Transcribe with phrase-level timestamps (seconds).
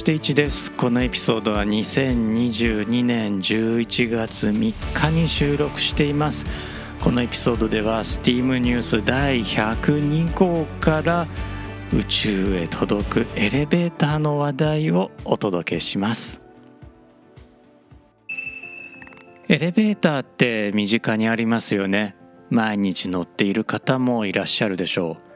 [0.00, 0.72] して1です。
[0.72, 6.46] このエピソードは2022年11月3日に収録しています。
[7.02, 11.26] このエピソードでは STEAM ニュース第102号から
[11.92, 16.40] 宇宙へ届くエレベーターの話題をお届けします。
[19.48, 22.16] エレベーターって身近にありますよね。
[22.48, 25.29] 毎日乗っている方もいらっしゃるでしょう。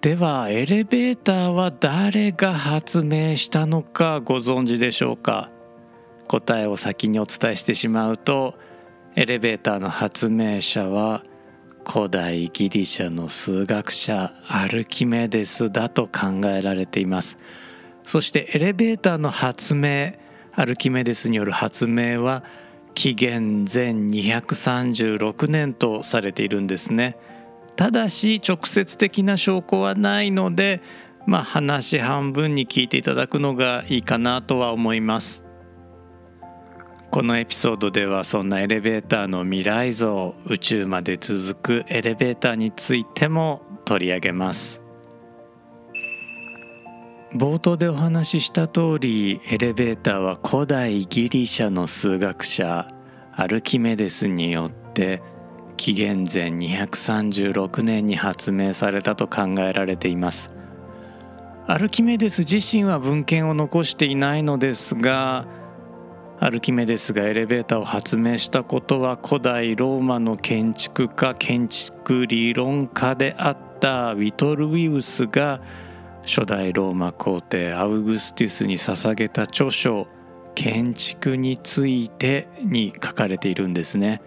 [0.00, 5.50] ではエレベーターは誰が発明したのかご存知でしょうか？
[6.28, 8.54] 答えを先にお伝えしてしまうと
[9.16, 11.24] エレベーターの発明者は
[11.84, 17.36] 古代ギリシャの数学者アルキメデスだと考えられています。
[18.04, 20.12] そしてエレベーターの発明
[20.52, 22.44] アルキメデスによる発明は
[22.94, 27.16] 紀元前236年とされているんですね。
[27.78, 30.82] ただし直接的な証拠はないので
[31.26, 35.44] まあ話半分に聞いていただくのがいいかなとは思います。
[37.12, 44.82] このエピソードではそんなエレベーターの未来像宇宙まで続くエレベーターについても取り上げます。
[47.32, 52.88] 冒頭でお話しした通りエレベーターは古代ギリシャの数学者
[53.32, 55.22] アルキメデスによって
[55.78, 60.54] 紀元前236年に発明されたと考えられています
[61.66, 65.46] アルキメデス自身は文献を残していないのですが
[66.40, 75.60] アルキメデスがエレベーターを発明したことは古代ローマの建築家建築理論家であったウィトルウィウスが
[76.22, 80.06] 初代ローマ皇帝アウグスティスに捧げた著書
[80.54, 84.22] 「建築について」に書かれているんですね。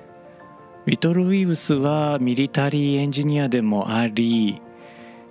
[0.88, 4.60] ウィトル・ウィウスはミリタリーエンジニアでもあり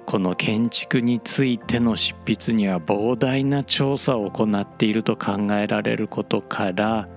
[0.06, 7.08] この建築についての執筆には膨大な調査を行っていると考えられることから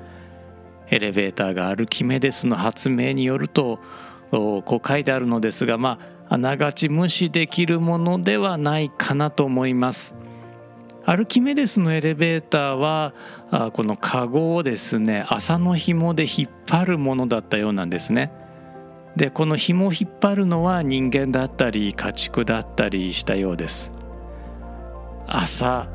[0.90, 3.80] エレベーターがアルキメデスの発明によると
[4.32, 10.16] こう書いてあるのですがまああながち無視できるものではないかなと思います。
[11.06, 13.14] アルキメデスのエレベーターは
[13.74, 18.32] このカゴをですね麻の紐で引っ張るものだったようなんですね。
[19.16, 23.94] でこの紐を引っ張るのは人間だったり家畜だったりしたようです。
[25.28, 25.90] 麻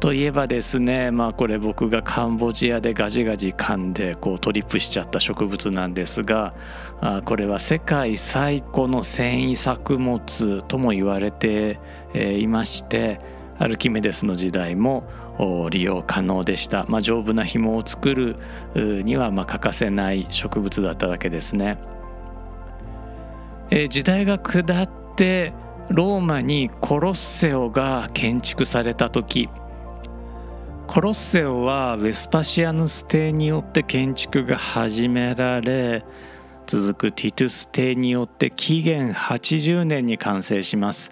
[0.00, 6.54] といえばですねまあこれ僕がカンボジアでガジガジ噛んでこうトリップしちゃった植物なんですが
[7.00, 11.80] あこれは世界最古の繊維作物とも言われて
[12.14, 13.18] いまして
[13.58, 15.04] アルキメデスの時代も
[15.70, 18.36] 利用可能でした、まあ、丈夫な紐を作る
[18.74, 21.78] にはま欠かせない植物だったわけですね。
[23.70, 25.52] え時代が下って
[25.88, 29.48] ローマにコロッセオが建築された時
[30.86, 36.04] コロッセオはウェスパシアヌス帝によって建築が始められ
[36.66, 41.10] 続くティトゥス帝によって紀元80年に完成します。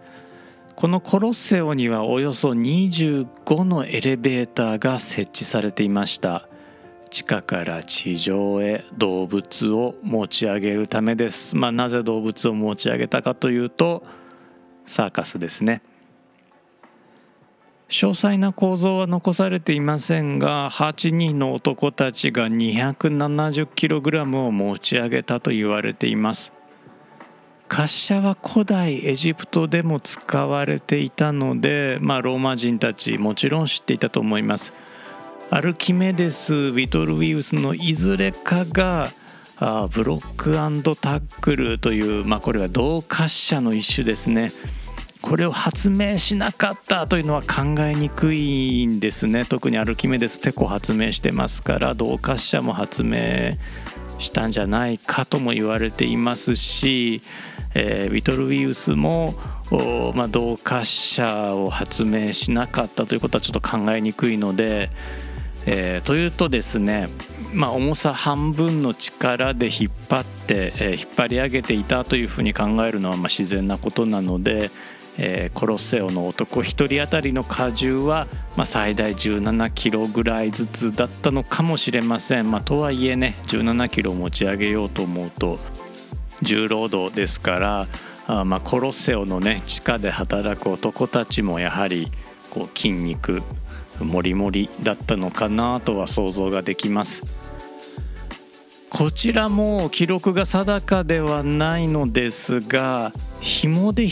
[0.76, 6.48] このコロッセオにはおよそ25のエレベーターが設置されていました。
[7.12, 14.02] 地下から地上へ動物を持ち上げるためです、まあ、なぜ動物を持ち上げたかというと
[14.86, 15.82] サーカスですね。
[17.90, 26.54] 詳細な構造は残されていませんが8人の男たちが 270kg を持ち上げたと言われています。
[27.74, 34.74] 滑車は古代エジプトでも使われていたので、まあ、ローマ人たちもちろん知っていたと思います。
[35.48, 39.08] アルキメデスウィトルウィウスのいずれかが
[39.56, 40.52] あブロック
[40.96, 44.52] タックルという、まあ、これは動滑車の一種ですね。
[45.22, 53.56] これを発明しなかったというのは考えにくいんですね特にアルキメデステコ発明してますから動滑車も発明
[54.18, 57.22] したんじゃないかとも言われていますし
[57.74, 59.34] えー、ビトルウィウスも
[60.14, 64.90] まあ、同滑車を発明しなかったということはちょっと考えにくいので、
[65.64, 67.08] えー、というとですね
[67.52, 74.70] まあ、重さ半分の力で引っ張って、えー、引っ張り上げていたというふうに考えるのはまあ自然なことなので、
[75.18, 78.26] えー、コロッセオの男1人当たりの荷重は、
[78.56, 82.50] まあ、最大17キロぐらいずつだったのかもしれません。
[82.50, 85.58] まあ、とはいえね17キロ持ち上げようと思うと
[86.42, 87.86] 重労働ですから
[88.26, 92.10] あまあコロッセオのね地下で働く男たちもやはり
[92.50, 93.42] こう筋肉
[94.00, 97.24] もりもりだったのかなとは想像ができます。
[98.94, 104.10] こちらも記録が定かではないのですが紐で引っ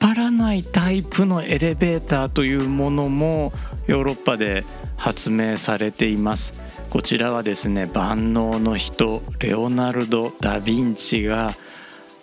[0.00, 3.52] 張らないタイプのエレベーターというものも
[3.86, 4.64] ヨーロッパで
[4.96, 6.54] 発明されています
[6.88, 11.52] こちらはですね万能の人レオナルド・ダ・ヴィンチが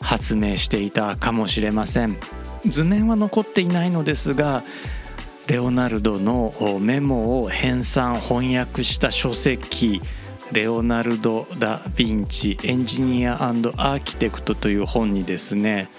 [0.01, 2.17] 発明していたかもしれません。
[2.65, 4.63] 図面は残っていないのですが
[5.47, 10.01] レオナルドのメモを編纂翻訳した書籍
[10.51, 15.89] レオナルド・ダ・ヴィンチエンジニアアーキテクトという本にですね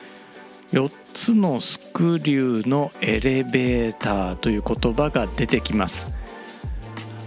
[0.72, 6.06] 4つのスクリューのエレベーターという言葉が出てきます。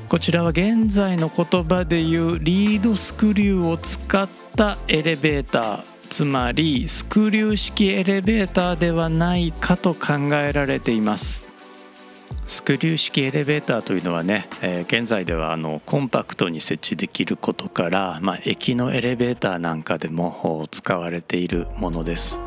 [0.07, 5.92] こちらは現在の言葉でいうリードスクリューを使ったエレベーター。
[6.09, 11.43] つまりスクリュー式エレベーターではないかと考えられています。
[12.45, 22.41] スクリュー式エレベーターというのはね、えー、現在ではあのコンパクトに設置できることから、まあ、駅のエレベーターなんかでも使われているものです。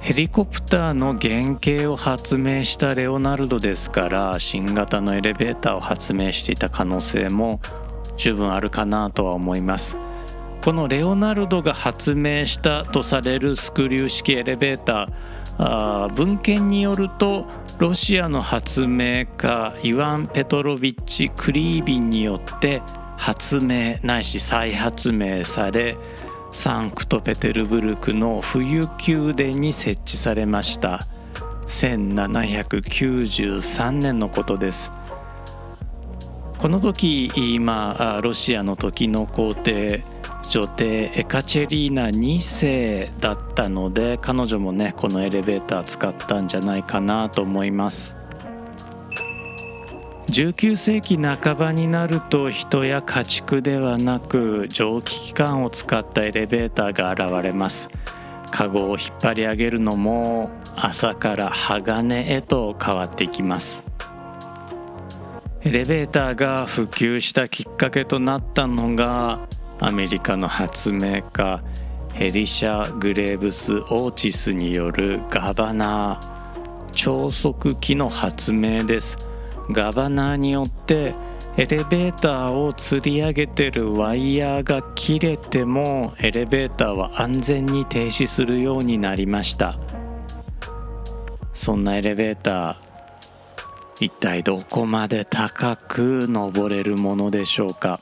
[0.00, 7.60] ヘリコプターの原型を発明したレオナルドですから新型のエレベーターを発明していた可能性も
[8.16, 9.96] 十分あるかなとは思います。
[10.62, 15.12] このレオナルドが発明したとされるスクリュー式エレベーター
[15.58, 17.46] あ文献によると
[17.78, 22.82] ロシアの発明家イワン・ペトロビッチ・クリービンによって
[23.16, 25.96] 発明ないし再発明され
[26.52, 31.06] サンクトペテルブルクの冬宮殿に設置されました。
[31.68, 34.90] 1793年のことです。
[36.58, 40.02] この時今ロシアの時の皇帝
[40.48, 48.16] 女帝エカチェリーナ2世だったので彼女もねこのエレベーター使ったんじゃないかなと思います。
[50.28, 57.88] 19世紀半ばになると人や家畜ではなく蒸気機関を使ったエレベーターが現れます。
[58.50, 63.88] カゴを引っ張り上げるのも朝から鋼へと変わっていきます。
[65.62, 69.40] エレベーターが普及したきっかけとなったのが
[69.82, 71.62] アメリカの発明家
[72.12, 79.16] ヘリシャ・グレーブス・オーチスによるガバナー超速機の発明です。
[79.70, 81.14] ガバナーによって
[81.56, 89.78] エレベーターを吊り上げてるワイヤーが切れてもエレベーターは安全に停止するようになりました。
[91.54, 92.76] そんなエレベーター
[94.00, 98.00] 一体どこまで高く登れるものでしょうか？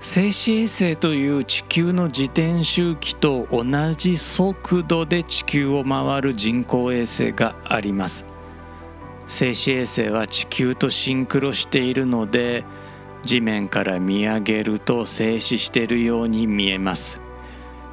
[0.00, 3.64] 静止衛星という地球の自転周期と同
[3.94, 8.26] じ速度で地球を回る人工衛星があります。
[9.26, 12.64] 静止衛星は地球とシンクロしているので
[13.22, 17.22] 地面から見上げると静止しているように見えます。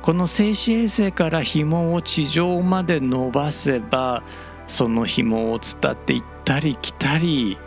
[0.01, 4.23] この静止衛星から紐を地上まで伸ばせば
[4.71, 7.57] その紐を伝って行ったり来たり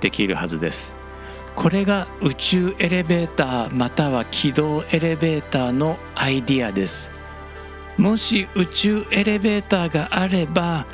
[0.00, 0.92] できるはずです。
[1.56, 7.10] これが宇宙エレベーターまたは軌道エレベーターのアイディアです。
[7.98, 10.86] もし宇宙エレベーターがあれば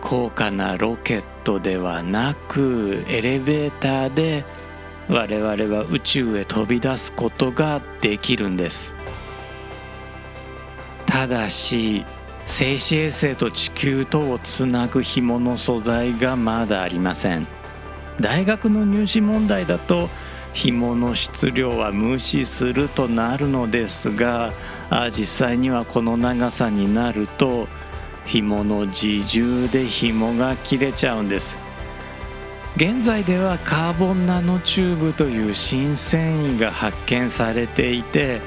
[0.00, 4.44] 高価なロケットではなくエレベーターで
[5.08, 8.96] 我々は宇宙へ飛び出すことができるんです。
[11.06, 12.04] ただし
[12.48, 17.46] 静止衛星と地球とをつなぐ紐の素材がまだありません。
[18.18, 20.08] 大学の入試問題だと
[20.54, 24.52] 紐の質量は無視するとなるのですが
[25.10, 27.68] 実際にはこの長さになると
[28.24, 31.58] 紐の自重で紐が切れちゃうんです。
[32.76, 38.40] 現在ではカーボンナノチューブという新繊維が発見されていて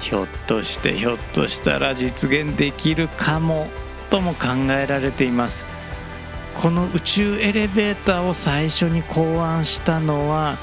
[0.00, 3.68] ひょっとしてひょっとしたら実現できるかも
[4.10, 5.64] とも考えられています。
[6.54, 10.58] この宇宙エレベーターを最初に考案したのは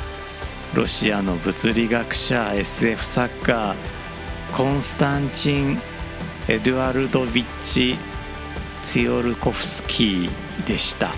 [0.75, 3.75] ロシアの物理学者 SF 作家
[4.55, 5.79] コンスタンチン・
[6.47, 7.97] エドワルドビッチ・
[8.83, 11.09] ツヨルコフスキーでした。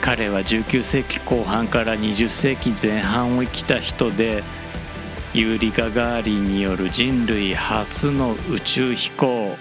[0.00, 4.44] 彼は19世紀後半から20世紀前半を生きた人で
[5.32, 9.56] ユーリ・ガガーリンによる人類初の宇宙飛行。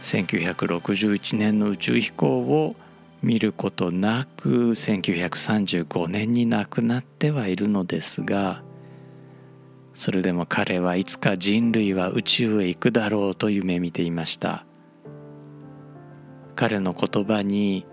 [0.00, 2.76] 1961年の宇宙飛行を
[3.22, 8.62] 見ることなく1935年に亡くなってはいるのですが
[9.94, 14.66] それでも彼はいつか人類は宇宙へ行くだろうと夢見ていました。
[16.54, 17.86] 彼の言葉に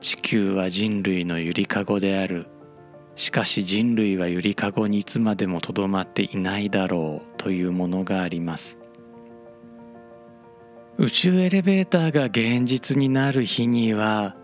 [0.00, 2.46] 地球は人類のゆりかごである。
[3.16, 8.78] しかし人類はゆりかごにいつまでもとどまっていないだろうというものがあります。
[10.98, 14.36] 宇宙エレベーターが現実になる日には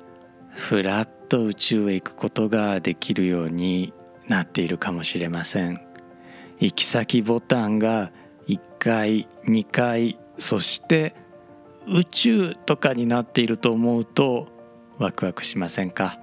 [0.51, 3.95] ふらっと宇宙へ行くことができるように
[4.29, 5.79] なっているかもしれません。
[6.59, 8.13] 行き先ボタンが
[8.49, 11.15] 1回2回そして
[11.89, 14.49] 宇宙とかになっていると思うと
[14.99, 16.22] ワクワクしませんか？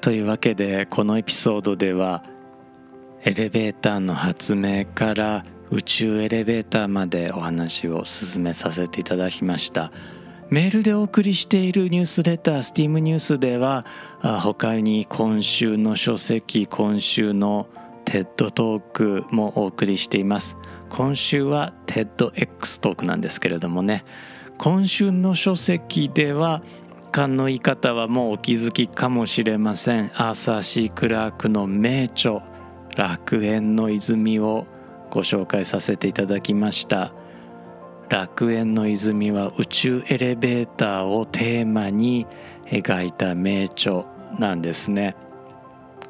[0.00, 2.22] というわけでこのエピソードでは
[3.24, 9.90] エレベーターの発明から宇宙エレベーターまでお話を進めさせていただきました。
[10.48, 13.84] メールでお送りしているニュースレタースティームニュースでは
[14.20, 17.68] 他に今週の書籍今週の
[18.04, 20.56] テッドトークもお送りしています。
[20.88, 24.04] 今週はテッド X トークなんですけれどもね。
[24.58, 26.62] 今週の書籍では
[27.16, 30.10] 勘のいい方はもうお気づきかもしれません。
[30.16, 32.42] アーサー・シー・クラークの名著
[32.94, 34.66] 「楽園の泉」を
[35.08, 37.12] ご紹介させていただきました。
[38.10, 42.26] 楽園の泉は宇宙エレベーターをテーマに
[42.66, 44.04] 描いた名著
[44.38, 45.16] なんですね。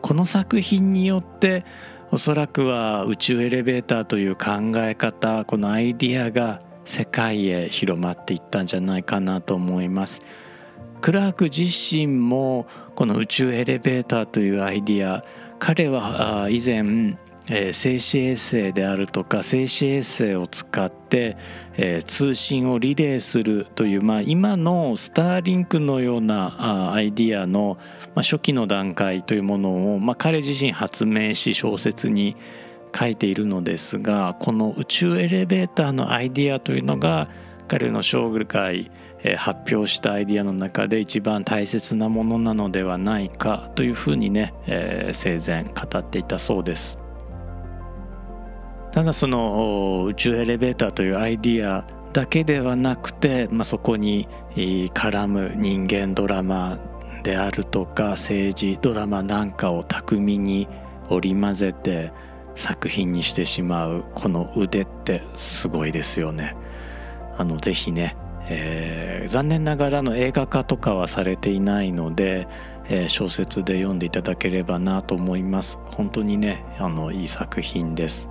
[0.03, 1.65] この作品によって
[2.11, 10.21] おそらくは宇宙エレベーターという考え方このアイディアが世界へ広まっていったんじゃないかなと思います。
[11.00, 15.25] クラーク自身もこの宇宙エレベーターというアイディア
[15.59, 17.17] 彼は以前
[17.49, 21.37] えー、静止衛星であるとか静止衛星を使って、
[21.76, 27.79] え、通信をリレーするという、まあ、今のスターリンクのようなあアイディアの、
[28.15, 32.37] ま、初期の段階というものを、まあ、彼自身発明し小説に
[32.99, 37.29] 書いているのですがこの宇宙エレベーターのアイディアというのが
[37.69, 38.91] 彼の生涯
[39.35, 46.99] 発表したアイディアの中で一番大切なものなのではないかというふうにね、え、生前語っていたそうです。
[48.92, 56.78] ただその宇宙エレベーターというアイディアだけではなくて、まあ、そこに絡む人間ドラマ
[57.23, 60.66] であるとか政治ドラマなんかを巧みに
[61.11, 62.12] 織り交ぜて
[62.54, 66.56] 作品にしてしまうこの腕ってすごいですよね。
[67.37, 68.16] あのぜひね、
[68.49, 72.47] えー、残念ながらの映画化とかはされていないので、
[72.88, 75.79] えー、小説で読んでいただければなと思います。
[75.87, 78.31] 本当にねあのいい作品です。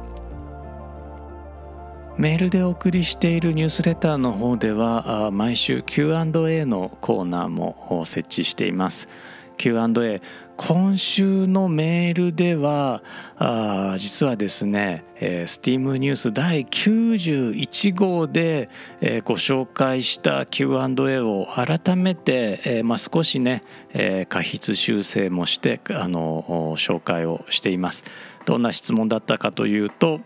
[2.17, 9.09] メールでお送りしているニュースレターの方では毎週 Q&A のコーナーも設置しています
[9.57, 10.21] Q&A
[10.57, 13.03] 今週のメールでは
[13.37, 18.69] あ実はですね、えー、STEAM ニュース第91号で、
[19.01, 28.05] えー、ご紹介した Q&A を改めて、えーまあ、少しね、えー、過筆修正もしてあの紹介をしています。
[28.45, 30.21] どんな質問だったかというと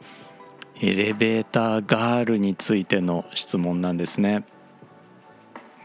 [0.82, 4.46] エレベーターガールについての質問なんですね。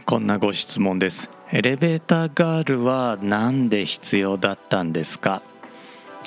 [0.04, 1.30] こんなご質問です。
[1.54, 5.40] エレベーターガールは何で必要だったんですか？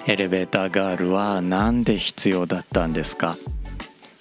[0.06, 3.36] エレベーターガールは何で必要だったんですか？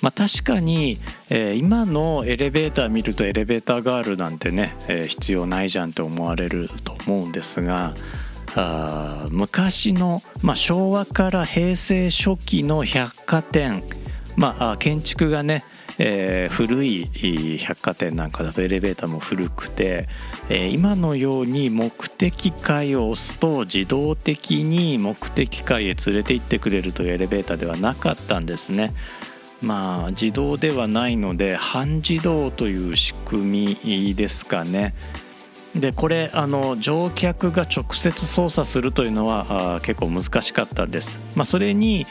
[0.02, 0.98] まあ、確かに、
[1.30, 7.94] えー、今のエレベーター見るとエレベーターガールなんてね、えー、必要ないじゃんって思われると思うんですが
[8.56, 13.84] あ昔の、まあ、昭和から平成初期の百貨店、
[14.34, 15.62] まあ、建築がね
[15.98, 20.08] えー、古い百貨店なんかだとエレベーターも古くて、
[20.48, 28.92] えー、今のように目的階を押すと自動的に目的階へ連れて行ってくれるというエレベーターではなかったんですね。
[29.62, 34.94] まあ自動ではないので半自動という仕組みですかね。
[35.74, 41.20] でこれあの乗客が直接操作するというのは結構難しかったです。
[41.34, 42.06] まあ、それに、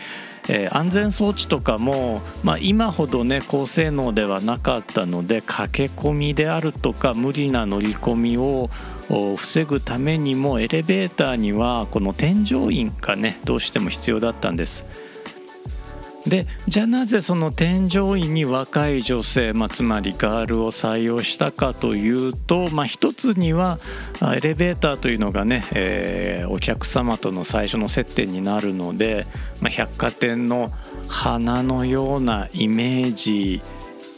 [0.48, 8.70] えー、安全装置とかも、まあ、今ほどね高性能ではなかったので駆け込みであるとか無理な乗り込みを
[9.38, 15.05] 防ぐためにもエレベーターにはこの添乗員がねどうしても必要だったんです。
[16.28, 23.80] でじゃあなぜその添乗員に若い女性、まあ、つまりガールを採用したかというと、まあ、一つには
[24.36, 29.28] エレベーターというのがね、えー、お客様との最初の接点になるので、
[29.62, 30.72] まあ、百貨店の
[31.08, 33.62] 花のようなイメージ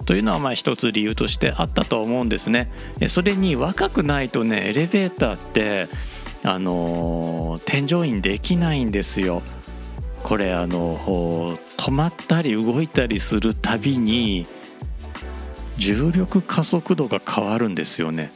[0.05, 2.71] というのはまあ一つ理由としてあったと思うんですね。
[3.07, 5.89] それに若くないとねエレベーターって
[6.43, 9.41] あの添乗員できないんですよ。
[10.27, 14.45] これあの止まったり動いたりするたびに
[15.77, 18.33] 重力加速度が変わるんですよね。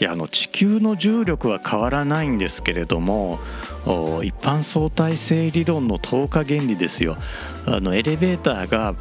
[0.00, 3.40] いやあの地球の重力は変わらないんですけれども
[4.22, 7.16] 一般相対性理論の透過原理ですよ
[7.66, 8.94] あのエレベーターが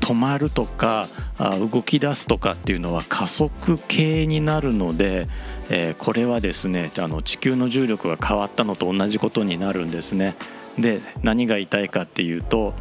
[0.00, 1.08] 止まるとか
[1.38, 5.28] 動き出すとかっていうのは加速系になるので、
[5.68, 10.34] えー、これはですねあの地球の重力が変わったのと同じことになるんですね。
[10.78, 12.74] で何が言いたいかっていうと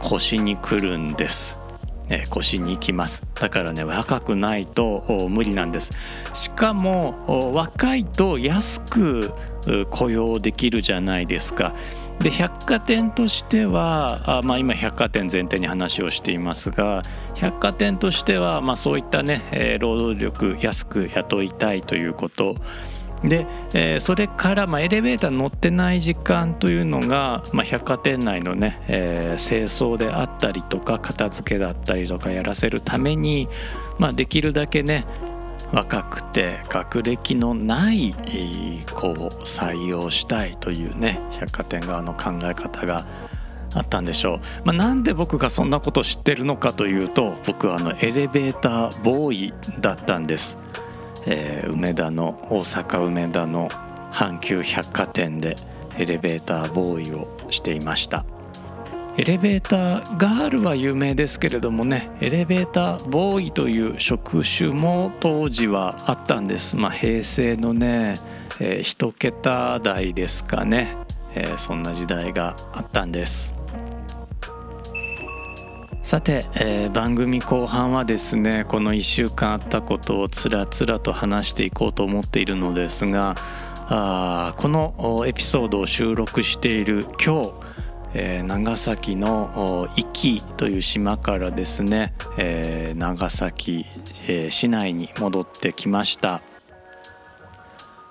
[0.00, 1.58] 腰に来るんです。
[2.10, 3.22] え腰にきます。
[3.34, 5.92] だからね若くないと無理なんです。
[6.32, 9.32] しかも若いと安く
[9.90, 11.74] 雇用できるじゃないですか。
[12.20, 17.04] で百貨店としてはあ、まあ、今百貨店前提に話をしていますが
[17.36, 22.56] 百貨店としては、まあ、そういったね、えー、労働力安く雇いたいということ。
[23.24, 33.48] で、えー、それから、まあ、エレベーター乗ってない時間というのが、まあ、百貨店内のね、えー、清掃であったりとか片付けだったりとかやらせるために、
[33.98, 35.04] まあ、できるだけね
[35.72, 38.14] 若くて学歴のない
[38.94, 43.06] 子を採用したいというね百貨店側の考え方が
[43.74, 50.58] あったんでしょう、まあ、なんで僕がそんなこと知ってるのかというと僕はあのエレベーターボーイだったんです。
[51.30, 53.68] えー、梅田の大阪梅田の
[54.10, 55.56] 阪急百貨店で
[55.98, 58.24] エレベーターボーイをしていました。
[59.18, 66.76] エレベーターガールは有名ですけれどもねエレベーターボーイという職種も当時はあったんです。
[66.76, 68.20] まあ平成のね、
[68.60, 70.96] えー、一桁台ですかね、
[71.34, 73.57] えー、そんな時代があったんです。
[76.08, 83.34] さて、えー、番組後半はですねこの1週間あったことをつらつらと話していこうと思っているのですが
[83.90, 87.52] あこのエピソードを収録している今日
[88.14, 93.84] えー、長崎の壱岐という島からですね、えー、長崎、
[94.26, 96.40] え、市内に戻ってきました。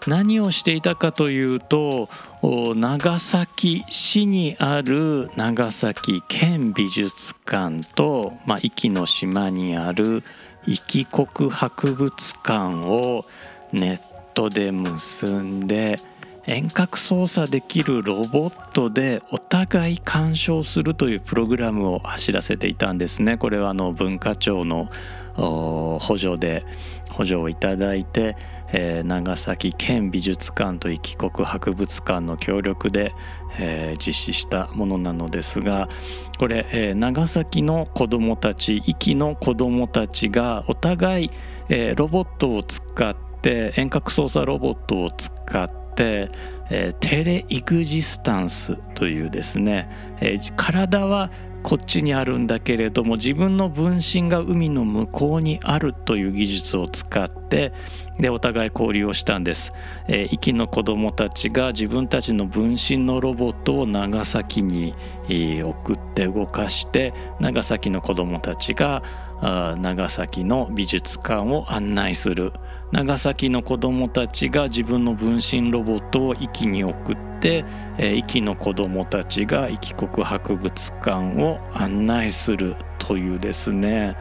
[0.08, 2.10] 何をしていたかというと
[2.41, 10.24] 長崎市にある長崎県美術館と、まあ、壱岐の島にある
[10.65, 13.26] 壱岐国博物館を
[13.74, 14.02] ネッ
[14.34, 16.00] トで結んで
[16.46, 23.38] 遠隔操作できるロボットでお互い鑑賞するというプログラムを走らせていたんですね。
[23.38, 24.89] これはあの文化庁の
[25.36, 26.65] 補助で
[27.17, 28.36] 補助をいただいて
[28.71, 33.12] えー、長崎県美術館と壱岐国博物館の協力で、
[33.60, 35.88] えー、実施したものなのですが
[36.38, 41.32] これ、えー、長崎の子どもたち壱岐の子どもたちがお互い、
[41.69, 46.30] え、ロボットを使って遠隔操作ロボットを使って、
[46.69, 51.32] えー、テレイグジスタンスというですね、えー、体は
[51.67, 57.73] こっちにあるんだけれども自分の分身が海の向こうにあるという技術を使って
[58.17, 59.73] でお互い交流をしたんです、
[60.08, 64.95] えー、息の子供たちが自分たちの分身のロボットを長崎に、
[65.62, 69.03] 送って動かして長崎の子供たちが
[69.41, 72.53] 長崎の美術館を案内する。
[72.91, 77.65] 長崎の子供たちが自分の分身ロボットを息に送って
[77.97, 84.15] え息の子供たちが壱岐国博物館を案内するというですね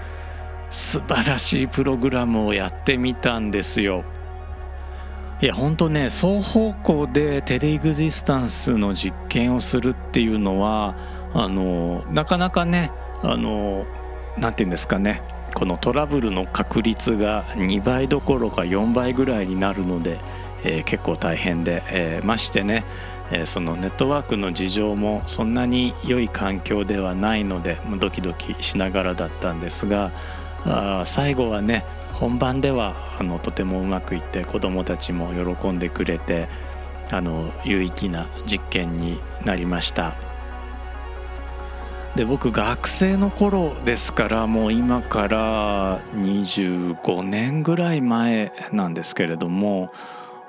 [0.71, 4.05] 素晴らしいプログラムをやってみたんですよ。
[5.41, 10.97] いや本当ね双方向でテレエグジスタンスの実験をするっていうのは
[11.35, 12.91] あのなかなかね
[13.23, 13.85] あの
[14.39, 15.23] なんて言うんですかね
[15.57, 20.19] このトラブルの確率が2倍どころか4倍ぐらいになるので、
[20.65, 22.85] えー、結構大変で、えー、ましてね、
[23.31, 30.13] えー、そのネットワークの事情もそんなに良い環境ではないのでドキドキしながらだったんですが
[30.67, 36.49] あ最後はね本番ではあのとてもうまくいって子どもたちも喜んでくれて
[37.11, 40.36] あの有意義な実験になりました。
[42.17, 49.93] で僕学生の頃ですからもう今から25年ぐらい前なんですけれども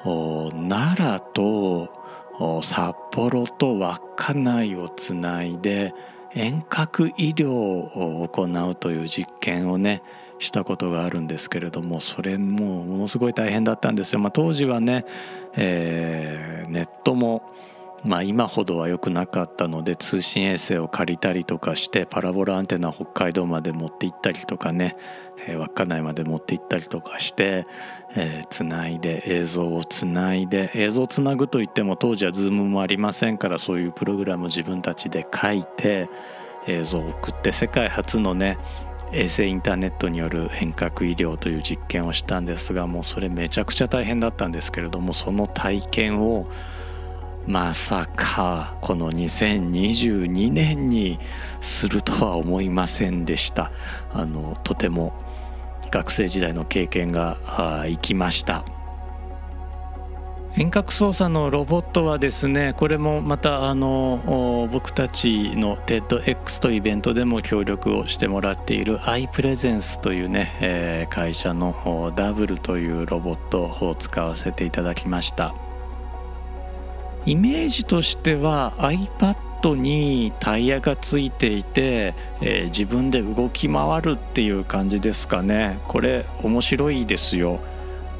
[0.01, 5.93] 奈良と札幌と稚内をつないで
[6.33, 10.03] 遠隔医療を行うという実験をね
[10.39, 14.19] したことがあるんですけれどもそれもものすごい大変だったんですよ。
[14.19, 15.03] まあ、当時はね、
[15.57, 17.43] えー、ネットも
[18.03, 24.95] まあ、今ほどは良くなかったので通信衛星を借りたりとかしてパラボラアンテナ北海道まで持って行ったりとかね、
[25.47, 27.65] え、稚内まで持って行ったりとかして、
[28.15, 36.09] えー、つないで映像をつないで映像をつなぐといっても当時はズームもありませんからそういうプログラムを自分たちで書いて
[36.67, 38.59] 映像を送って世界初のね
[39.11, 46.47] 衛星インターネットによる遠隔医療という実験をしたんですがもうそれめちゃくちゃ大変だったんですけれどもその体験を
[47.47, 51.17] まさかこの2022年に
[51.61, 53.71] するとは思いませんでした。
[54.11, 55.13] あのとても
[55.89, 57.37] 学生時代の経験が
[57.87, 58.65] 生きました。
[60.57, 75.53] 遠隔操作のロボットはですねこれもまたあの僕たちの TEDx とイベントでも協力をしてもらっている iPresence というね、えー、会社のダブルというロボットを使わせていただきました。
[77.27, 85.77] イメージとしては iPad にタイヤがついていて、えー、自分で動き回るっていう感じですかね。
[85.89, 87.59] これ面白いですよ。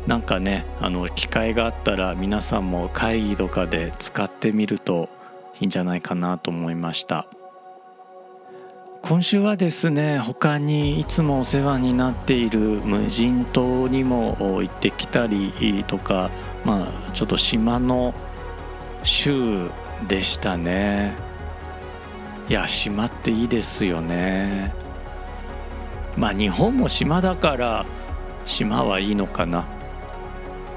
[0.08, 5.08] なんかねあの機会があったら皆さんも会議とかで使ってみると
[5.62, 7.28] いいんじゃないかなと思いました。
[9.02, 16.30] 今週はですね他にいつもお世話になっている無人島にも行ってきたりとか
[16.66, 18.14] まあちょっと島の
[19.08, 19.70] 週
[20.08, 21.14] でしたね。
[22.50, 24.74] いや島っていいですよね。
[26.18, 27.86] まあ日本も島だから
[28.44, 29.66] 島はいいのかな。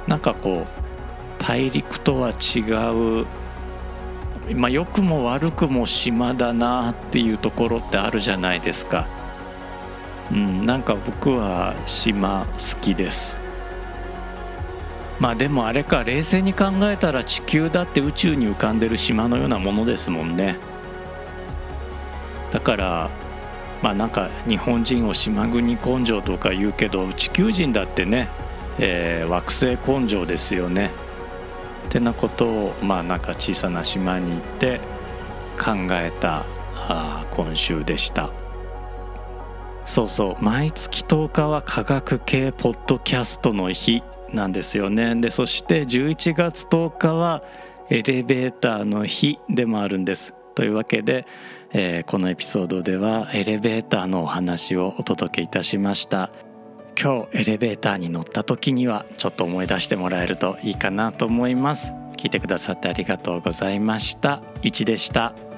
[0.06, 2.60] なんかこう大陸とは違
[3.24, 3.26] う
[4.56, 9.08] まあ良くも悪くも島だなっていうところってあるじゃないですか。
[10.30, 13.39] うんなんか僕は島好きです。
[15.20, 20.56] まあでもあれか冷静に考えたら地球だって宇宙に浮かんでる島のようなものですもんね。
[22.52, 23.10] だから
[23.82, 28.28] まあなんか日本人を島国根性とか言うけど地球人だってね
[28.82, 30.90] えー、惑星根性ですよね。
[31.88, 34.80] ってなことをまあなんか小さな島に行って
[35.58, 38.30] 考えたあ今週でした。
[39.84, 44.02] そうそう毎月10日は科学系ポッドキャストの日。
[44.32, 45.14] なんですよね。
[45.16, 47.42] でそして11月10日は
[47.88, 50.34] エレベーターの日でもあるんです。
[50.54, 51.26] というわけで、
[51.72, 56.30] えー、このエピソードではエレベーターのお話をお届けいたしました。
[57.00, 61.94] 今日エレベーターに乗った時にはちょっと思い出してもらえるといいかなと思います。
[62.16, 64.42] 聞いてくださってありがとうございました。
[64.62, 65.32] 1でした「